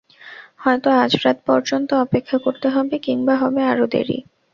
[0.59, 4.17] হয়তো আজ রাত পর্যন্ত অপেক্ষা করতে হবে, কিম্বা হবে আরো দেরি।